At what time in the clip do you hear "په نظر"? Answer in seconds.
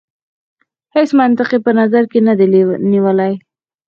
1.65-2.03